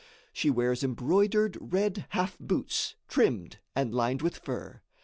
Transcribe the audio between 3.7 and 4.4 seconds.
and lined with